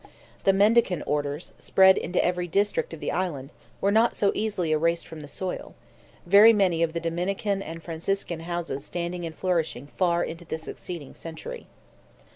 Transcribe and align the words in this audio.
The 0.45 0.51
mendicant 0.51 1.03
orders, 1.05 1.53
spread 1.59 1.95
into 1.95 2.25
every 2.25 2.47
district 2.47 2.91
of 2.91 2.99
the 3.01 3.11
island, 3.11 3.51
were 3.79 3.91
not 3.91 4.15
so 4.15 4.31
easily 4.33 4.71
erased 4.71 5.07
from 5.07 5.21
the 5.21 5.27
soil; 5.27 5.75
very 6.25 6.53
many 6.53 6.81
of 6.81 6.93
the 6.93 6.99
Dominican 6.99 7.61
and 7.61 7.83
Franciscan 7.83 8.39
houses 8.39 8.83
standing 8.83 9.25
and 9.27 9.35
flourishing 9.35 9.89
far 9.97 10.23
into 10.23 10.43
the 10.43 10.57
succeeding 10.57 11.13
century. 11.13 11.67